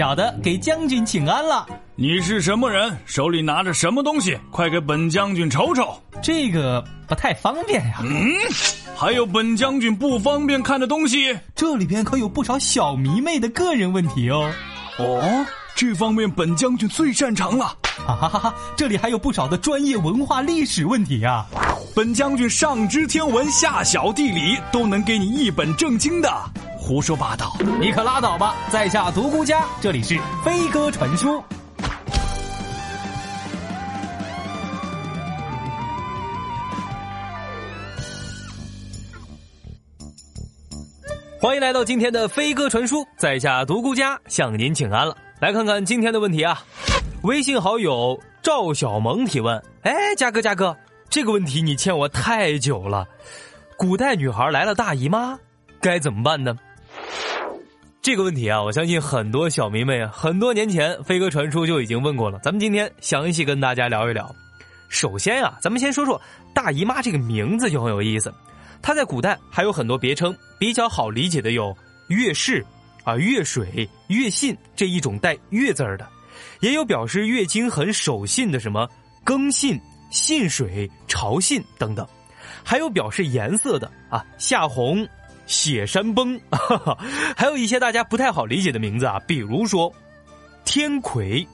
[0.00, 1.66] 小的给将军请安了。
[1.94, 2.96] 你是什么人？
[3.04, 4.34] 手里拿着什么东西？
[4.50, 5.94] 快给本将军瞅瞅。
[6.22, 7.98] 这个不太方便呀。
[8.02, 8.32] 嗯，
[8.96, 11.38] 还有本将军不方便看的东西。
[11.54, 14.50] 这里边可有不少小迷妹的个人问题哦。
[14.96, 17.76] 哦，这方面本将军最擅长了。
[17.84, 18.54] 哈哈哈哈！
[18.74, 21.44] 这里还有不少的专业文化历史问题呀。
[21.94, 26.32] 本将军上知天文，下晓地理，都能给你一本正经的。
[26.90, 27.56] 胡说八道！
[27.80, 28.52] 你可拉倒吧！
[28.68, 31.40] 在下独孤家，这里是飞鸽传书。
[41.40, 45.16] 欢迎来到今天的飞鸽传书，在下独孤家向您请安了。
[45.38, 46.60] 来看看今天的问题啊！
[47.22, 50.76] 微信好友赵小萌提问：哎，嘉哥嘉哥，
[51.08, 53.06] 这个问题你欠我太久了。
[53.76, 55.38] 古代女孩来了大姨妈，
[55.80, 56.56] 该怎么办呢？
[58.02, 62.38] 这个问题啊，我相信很多小迷妹啊，很多年前飞哥传书就已经问过了。
[62.42, 64.34] 咱们今天详细跟大家聊一聊。
[64.88, 66.18] 首先啊，咱们先说说
[66.54, 68.32] 大姨妈这个名字就很有意思。
[68.80, 71.76] 它在古代还有很多别称，比较好理解的有
[72.08, 72.64] 月事
[73.04, 76.08] 啊、月水、月信这一种带月字儿的，
[76.60, 78.88] 也有表示月经很守信的什么
[79.26, 79.78] 庚信、
[80.10, 82.08] 信水、潮信等等，
[82.64, 85.06] 还有表示颜色的啊夏红。
[85.50, 86.40] 雪山崩，
[87.36, 89.92] 还有一些大家不太好理解的名字啊，比如说
[90.64, 91.44] 天魁。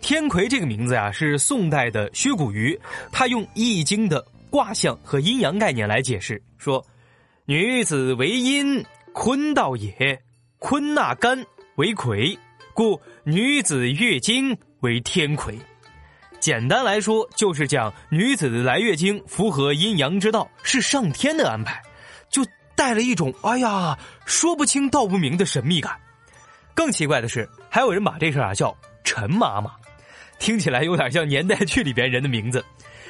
[0.00, 2.78] 天魁这个名字呀，是宋代的薛古瑜，
[3.12, 6.82] 他用《易经》的卦象和阴阳概念来解释，说
[7.44, 10.18] 女子为阴，坤道也，
[10.58, 12.38] 坤纳干为魁，
[12.72, 15.58] 故女子月经为天魁。
[16.38, 21.82] 简单来说，就是讲女子的来月经符合阴阳之道，是上天的安排。
[22.30, 22.46] 就
[22.80, 25.94] 带了一种哎呀说不清道不明的神秘感，
[26.72, 29.72] 更奇怪的是，还有人把这事啊叫陈妈妈，
[30.38, 32.64] 听起来有点像年代剧里边人的名字。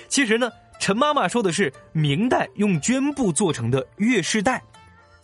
[0.08, 4.60] 其实呢，陈妈妈说的是明代用绢布做成的月事带，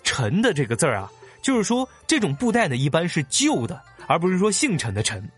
[0.05, 1.11] 陈的这个字儿啊，
[1.43, 5.29] 就是说这种布带呢一般是旧的，而不是说姓陈的陈。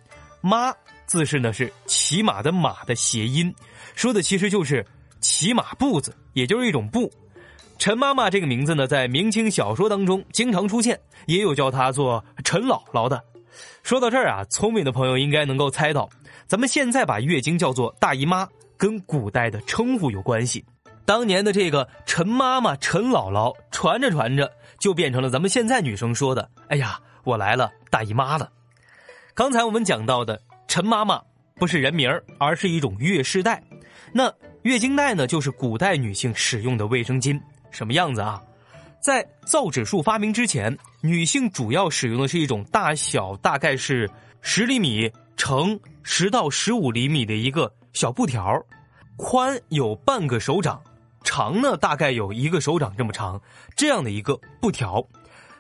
[0.43, 0.71] 妈
[1.07, 3.55] 字是呢是骑马的马的谐音，
[3.95, 4.85] 说的其实就是
[5.19, 7.11] 骑马步子，也就是一种布。
[7.79, 13.23] 陈妈妈这个名字呢，在明清小说当中经常出现，也有叫她做陈姥姥的。
[13.85, 16.09] 说到这儿啊，聪明的朋友应该能够猜到，
[16.47, 20.65] 咱们现在把月经叫做大姨妈，跟古代的称呼有关系。
[21.05, 28.51] 当年的这个陈妈妈、陈姥姥，传着传着就变成了咱们现在女生说的：“哎呀，我来了，大姨妈了。”
[29.35, 31.23] 刚才我们讲到的陈妈妈
[31.55, 33.63] 不是人名而是一种月事带。
[34.13, 34.31] 那
[34.63, 37.41] 月经带呢，就是古代女性使用的卫生巾。
[37.71, 38.43] 什么样子啊？
[39.01, 44.11] 在造纸术发明之前，女性主要使用的是一种大小大概是
[44.43, 48.61] 十厘米乘十到十五厘米的一个小布条，
[49.17, 50.83] 宽有半个手掌，
[51.23, 53.41] 长呢大概有一个手掌这么长，
[53.77, 55.07] 这样的一个布条。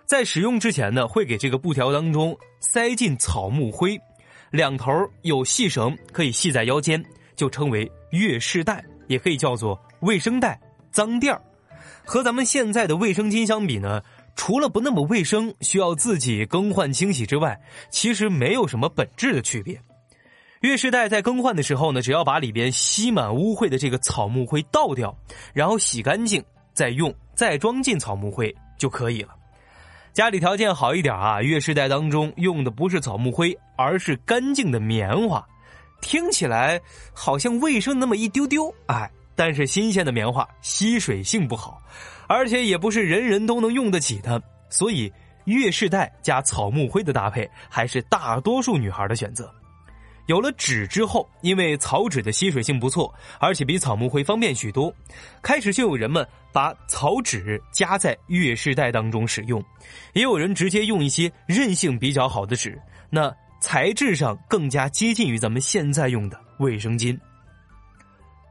[0.05, 3.97] 在使用之前呢，会给这个布条当中塞进草木灰，
[4.51, 4.91] 两头
[5.23, 7.03] 有细绳可以系在腰间，
[7.37, 10.59] 就称为月事带，也可以叫做卫生带、
[10.91, 11.41] 脏垫儿。
[12.05, 14.03] 和咱们现在的卫生巾相比呢，
[14.37, 17.61] 除了不那么卫生，需要自己更换清洗之外，
[17.91, 19.81] 其实没有什么本质的区别。
[20.61, 25.17] 月事带在更换的时候呢，只要把里边吸满污秽的这个草木灰倒掉，
[25.53, 26.43] 然后洗干净，
[26.75, 29.35] 再用，再装进草木灰就可以了。
[30.13, 35.47] 家里条件好一点啊，月事带当中用的不是草木灰，而是干净的棉花，
[36.01, 36.81] 听起来
[37.13, 39.09] 好像卫生那么一丢丢，哎。
[39.39, 41.81] 但是新鲜的棉花吸水性不好，
[42.27, 45.13] 而且也不是人人都能用得起的，所以
[45.45, 49.49] 月事带加草木灰的搭配还是大多数女孩的选择。
[50.27, 54.93] 有了纸之后，因为草纸的吸水性不错，而且比草木灰方便许多，
[55.41, 59.65] 开始就有人们把草纸夹在月事带当中使用，
[60.15, 62.77] 也有人直接用一些韧性比较好的纸，
[63.09, 67.17] 那材质上更加接近于咱们现在用的卫生巾。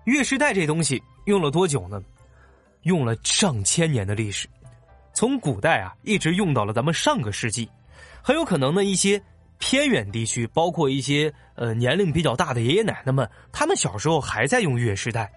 [0.08, 2.02] 月事带这东西用了多久呢？
[2.84, 4.48] 用了上千年的历史，
[5.14, 7.70] 从古代啊一直用到了咱们上个世纪。
[8.22, 9.22] 很有可能呢，一些
[9.58, 15.30] 偏远地区，包括一些呃年龄比较大的爷爷奶奶们，他们小时候还在用月事带。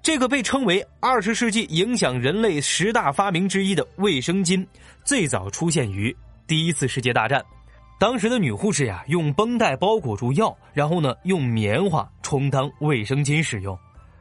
[0.00, 4.66] 这个被称为二十世纪影响人类十大发明之一的卫生巾，
[5.04, 6.16] 最早出现于
[6.46, 7.44] 第一次世界大战。
[8.00, 13.78] 当时的女护士呀，用绷带包裹住药，然后呢用棉花充当卫生巾使用。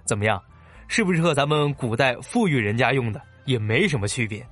[0.07, 0.41] 怎么样，
[0.87, 4.43] 是不是和咱们古代富裕人家用的也没什么区别？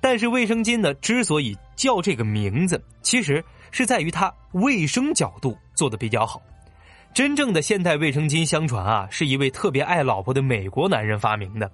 [0.00, 6.42] 但是卫生巾呢，之所以叫这个名字，其实是在于它卫生角度做的比较好。
[7.14, 11.70] 真正的现代卫生巾，相传啊，是一位特别爱老婆的美国男人发明的。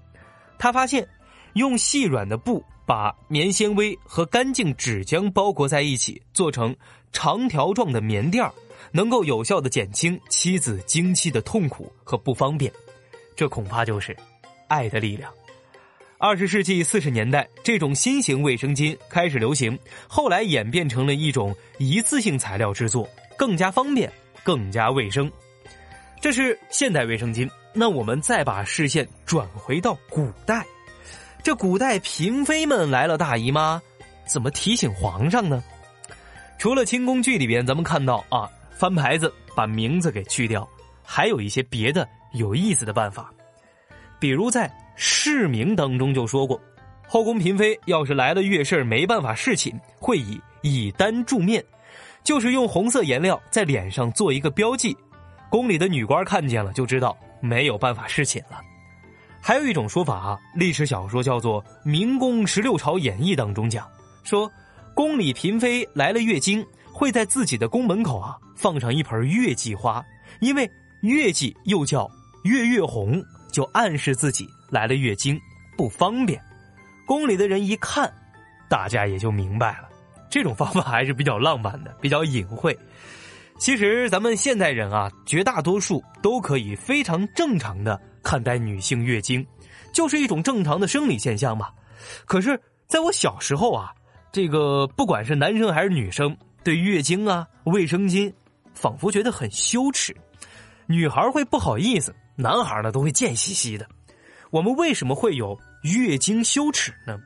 [0.59, 1.09] 他发现，
[1.55, 6.75] 用细软的布把棉纤维和干净纸浆包裹在一起，做成
[7.13, 8.45] 长条状的棉垫
[8.91, 12.73] 能够有效的减轻妻子经期的痛苦和不方便。
[13.39, 14.17] 这恐怕就是
[14.67, 15.33] 爱的力量。
[16.19, 24.13] 二十世纪四十年代，这种新型卫生巾开始流行，后来演变成了一种一次性材料制作，更加方便，
[24.43, 25.31] 更加卫生。
[26.21, 27.49] 这是现代卫生巾。
[27.73, 30.67] 那我们再把视线转回到古代，
[31.41, 33.81] 这古代嫔妃们来了大姨妈，
[34.27, 35.63] 怎么提醒皇上呢？
[36.59, 40.69] 除了清宫剧里边咱们看到啊，翻牌子把名字给去掉，
[41.05, 43.33] 还有一些别的有意思的办法，
[44.19, 44.71] 比如在。
[45.01, 46.61] 释名当中就说过，
[47.07, 51.65] 后宫嫔妃要是来了月事没办法侍寝，会以以单助面，
[52.25, 54.97] 就是用红色颜料在脸上做一个标记，
[55.49, 58.61] 宫里的女官看见了就知道没有办法侍寝了。
[59.41, 63.89] 还有一种说法啊，历史小说叫做《明宫十六朝演义》当中讲，
[64.25, 64.51] 说
[64.95, 70.05] 宫里嫔妃来了月经，会在自己的宫门口啊放上一盆月季花，
[70.41, 70.69] 因为
[71.03, 72.11] 月季又叫
[72.45, 74.49] 月月红，就暗示自己。
[74.71, 75.41] 来了月经
[75.77, 76.39] 不方便，
[77.07, 78.13] 宫里的人一看，
[78.69, 79.89] 大家也就明白了。
[80.29, 82.79] 这种方法还是比较浪漫的，比较隐晦。
[83.59, 89.45] 其实咱们现代人啊，绝大多数都可以非常正常的看待女性月经，
[89.93, 91.71] 就是一种正常的生理现象嘛。
[92.27, 93.93] 可是在我小时候啊，
[94.31, 98.31] 这个不管是男生还是女生，对月经啊、卫生巾，
[98.75, 100.15] 仿佛觉得很羞耻。
[100.87, 103.87] 女孩会不好意思，男孩呢都会贱兮兮的。
[104.51, 107.19] 我们为什么会有月经羞耻呢？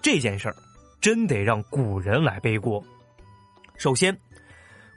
[0.00, 0.56] 这件事儿
[1.00, 2.82] 真得让古人来背锅。
[3.76, 4.16] 首先，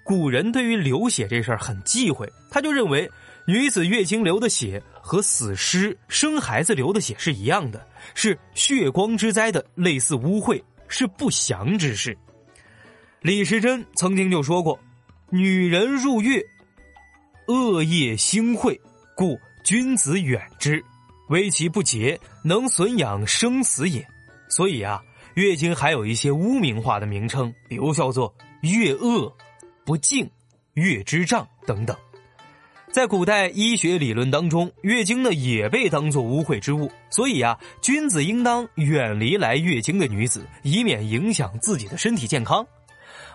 [0.04, 3.10] 古人对于流血这事儿很忌讳，他就认为
[3.46, 12.16] 女子月经流的血和死尸生孩子流的血是一样的，是血光之灾的类似污秽，是不祥之事。
[13.22, 14.80] 李时珍曾经就说过
[15.32, 16.42] ：“女人入月，
[17.48, 18.80] 恶业兴秽，
[19.18, 20.82] 故君子远之。”
[21.28, 24.08] 为其不洁，能损养生死也。
[24.48, 25.04] 所以啊，
[25.34, 29.36] 月经还有一些污名化的名称，比如叫做月恶、
[29.84, 30.26] 不敬、
[30.76, 31.94] 月之障等等。
[32.94, 42.66] 在古代医学理论当中，月经呢也被当作污秽之物，所以啊，君子应当远离来月经的女子，以免影响自己的身体健康。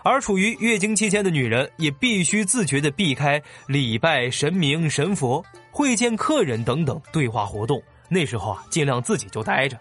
[0.03, 5.43] 而处于月经期间的女人，也必须自觉的避开礼拜神明、神佛。
[5.71, 9.75] 会见客人等等对话活动，那时候啊，尽量自己就待着。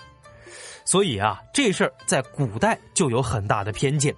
[0.87, 4.15] 所以啊，这事儿在古代就有很大的偏见。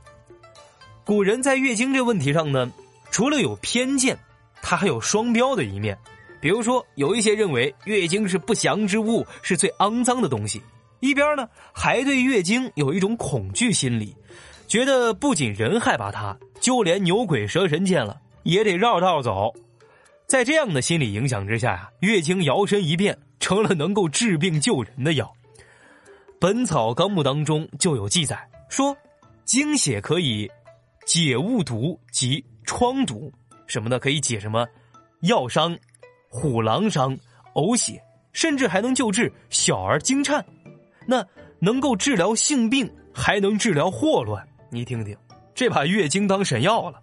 [1.04, 2.72] 古人在月经这问题上呢，
[3.10, 4.16] 除了有偏见，
[4.62, 5.98] 他还有双标的一面。
[6.40, 10.60] 比如说，有一些认为月经是不祥之物，是最肮脏的东西；
[11.00, 14.14] 一边呢，还对月经有一种恐惧心理，
[14.66, 19.52] 觉得不仅人害怕它，就连牛鬼蛇神见了也得绕道走。
[20.26, 25.32] 在这样的心理影响之下呀，月经摇身一变成了能够治病救人的药。
[26.40, 28.96] 《本草纲目》当中就有记载说，
[29.44, 30.50] 经血可以
[31.06, 33.32] 解物毒及疮毒，
[33.66, 33.98] 什么呢？
[33.98, 34.66] 可以解什么
[35.20, 35.76] 药伤、
[36.28, 37.16] 虎狼伤、
[37.54, 40.44] 呕血，甚至还能救治小儿惊颤。
[41.06, 41.24] 那
[41.60, 44.46] 能够治疗性病，还能治疗霍乱。
[44.74, 45.16] 你听听，
[45.54, 47.00] 这把月经当神药了。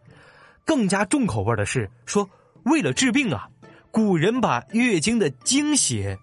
[0.65, 2.29] 更加重口味的是说。
[2.63, 3.49] 为了治病啊，
[3.89, 6.15] 古人把月经的经血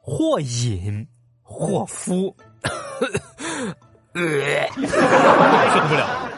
[0.00, 1.04] 或饮
[1.42, 2.32] 或敷，
[4.14, 4.22] 受
[5.88, 6.30] 不了。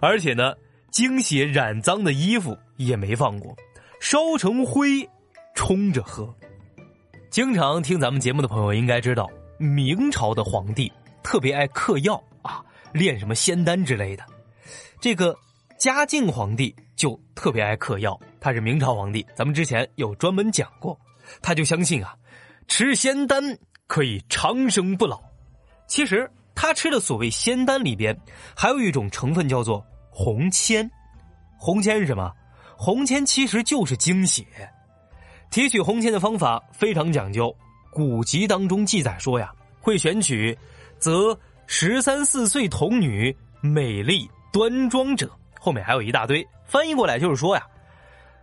[0.00, 0.54] 而且呢，
[0.92, 3.52] 经血染脏的衣服也没放过，
[4.00, 5.10] 烧成灰
[5.56, 6.32] 冲着喝。
[7.28, 10.92] 经常听咱们节目的朋友应该知道，明朝的皇帝
[11.24, 12.22] 特别爱嗑药，
[12.92, 14.24] 炼什么仙丹之类的。
[15.00, 15.36] 这个
[15.78, 18.18] 嘉靖皇帝就特别爱嗑药。
[18.40, 20.98] 他是明朝皇帝，咱们之前有专门讲过，
[21.40, 22.14] 他就相信啊，
[22.66, 23.42] 吃仙丹
[23.86, 25.20] 可以长生不老。
[25.86, 28.18] 其实他吃的所谓仙丹里边，
[28.56, 30.90] 还有一种成分叫做红铅。
[31.56, 32.32] 红铅是什么？
[32.76, 34.44] 红铅其实就是精血。
[35.50, 37.54] 提取红铅的方法非常讲究，
[37.92, 40.58] 古籍当中记载说呀，会选取
[40.98, 41.38] 则
[41.74, 47.66] 十三四岁童女美丽端庄者，后面还有一大堆，翻译过来就是说呀。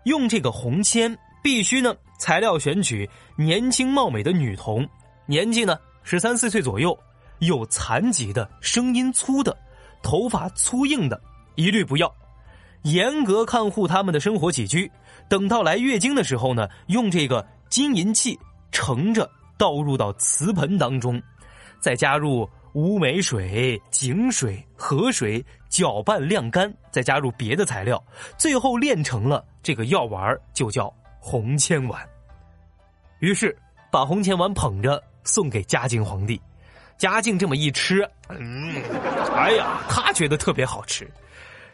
[0.06, 4.86] 用这个红铅，必须呢材料选取年轻貌美的女童，
[5.28, 6.98] 年纪呢十三四岁左右，
[7.38, 9.56] 有残疾的、声音粗的、
[10.02, 11.22] 头发粗硬的，
[11.54, 12.12] 一律不要。
[12.82, 14.92] 严格看护他们的生活起居。
[15.30, 18.40] 等到来月经的时候呢，用这个金银器
[18.72, 21.22] 盛着倒入到瓷盆当中，
[21.80, 28.04] 再加入乌梅水、井水、河水搅拌晾干，再加入别的材料，
[28.38, 32.02] 最后炼成了这个药丸，就叫红铅丸。
[33.20, 33.56] 于是
[33.92, 36.40] 把红铅丸捧着送给嘉靖皇帝，
[36.98, 38.74] 嘉靖这么一吃，嗯，
[39.36, 41.10] 哎呀，他觉得特别好吃。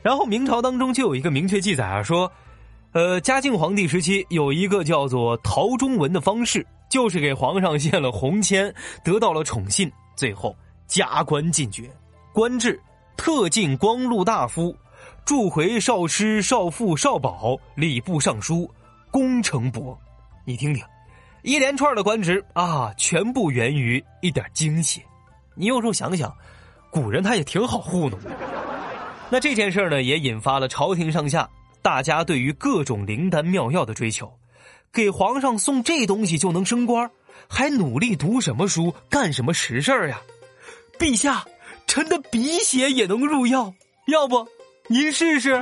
[0.02, 2.32] 然后明朝当中就有一个明确记载啊，说。
[2.92, 8.74] 呃，嘉靖皇帝时期有一个叫做陶中文的方士，就是给皇上献了红铅，
[9.04, 10.56] 得到了宠信，最后
[10.96, 11.92] 加官进爵，
[12.32, 12.80] 官至
[13.18, 14.74] 特进光禄大夫、
[15.26, 18.74] 驻回少师、少傅、少保、礼部尚书、
[19.12, 20.00] 工程伯。
[20.46, 20.82] 你听听，
[21.42, 25.04] 一连串的官职啊，全部源于一点惊喜。
[25.54, 26.34] 你有时候想想，
[26.90, 28.32] 古人他也挺好糊弄的。
[29.30, 31.50] 那这件事呢，也引发了朝廷上下。
[31.82, 34.32] 大家对于各种灵丹妙药的追求，
[34.94, 37.12] 给皇上送这东西就能升官，
[37.50, 40.22] 还努力读什么书，干什么实事呀？
[40.98, 41.46] 陛下，
[41.88, 43.74] 臣的鼻血也能入药，
[44.08, 44.48] 要不
[44.88, 45.62] 您试试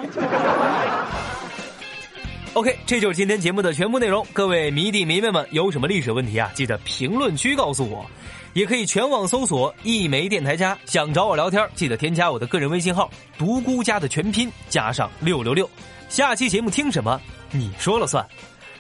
[2.54, 4.26] ？OK，这就是今天节目的全部内容。
[4.32, 6.52] 各位迷弟迷妹们，有什么历史问题啊？
[6.54, 8.06] 记得评论区告诉我，
[8.54, 10.78] 也可以全网搜索“一枚电台家”。
[10.86, 13.10] 想找我聊天，记得添加我的个人微信号
[13.40, 15.68] “独孤家”的全拼加上六六六。
[16.10, 17.20] 下期节目听什么？
[17.52, 18.24] 你说了算。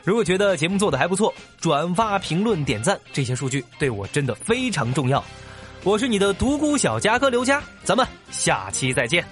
[0.03, 5.24] 如果觉得节目做的还不错，转发、评论、点赞这些数据对我真的非常重要。
[5.86, 9.25] 我是你的独孤小家哥刘佳，咱们下期再见。